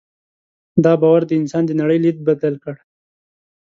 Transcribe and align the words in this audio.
دا 0.83 0.93
باور 1.01 1.21
د 1.27 1.31
انسان 1.41 1.63
د 1.67 1.71
نړۍ 1.81 1.97
لید 2.03 2.17
بدل 2.29 2.53
کړ. 2.63 2.75